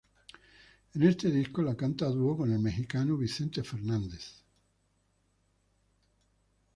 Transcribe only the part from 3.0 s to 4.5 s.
Vicente Fernández.